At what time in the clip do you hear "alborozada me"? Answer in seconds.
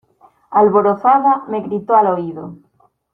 0.49-1.61